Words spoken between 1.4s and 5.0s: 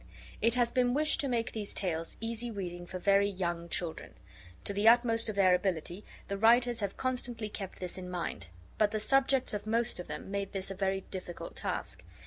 these Tales easy reading for very young children. To the